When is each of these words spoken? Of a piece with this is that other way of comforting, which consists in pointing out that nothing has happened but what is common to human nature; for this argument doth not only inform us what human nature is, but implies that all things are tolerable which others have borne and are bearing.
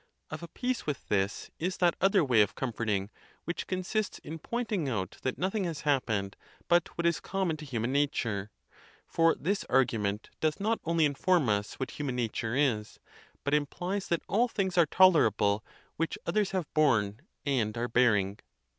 Of 0.31 0.41
a 0.41 0.47
piece 0.47 0.87
with 0.87 1.09
this 1.09 1.51
is 1.59 1.77
that 1.77 1.95
other 2.01 2.25
way 2.25 2.41
of 2.41 2.55
comforting, 2.55 3.11
which 3.45 3.67
consists 3.67 4.17
in 4.17 4.39
pointing 4.39 4.89
out 4.89 5.17
that 5.21 5.37
nothing 5.37 5.65
has 5.65 5.81
happened 5.81 6.35
but 6.67 6.87
what 6.97 7.05
is 7.05 7.19
common 7.19 7.55
to 7.57 7.65
human 7.65 7.91
nature; 7.91 8.49
for 9.05 9.35
this 9.35 9.63
argument 9.65 10.31
doth 10.39 10.59
not 10.59 10.79
only 10.85 11.05
inform 11.05 11.49
us 11.49 11.75
what 11.75 11.91
human 11.91 12.15
nature 12.15 12.55
is, 12.55 12.99
but 13.43 13.53
implies 13.53 14.07
that 14.07 14.23
all 14.27 14.47
things 14.47 14.75
are 14.75 14.87
tolerable 14.87 15.63
which 15.97 16.17
others 16.25 16.49
have 16.49 16.73
borne 16.73 17.21
and 17.45 17.77
are 17.77 17.87
bearing. 17.87 18.39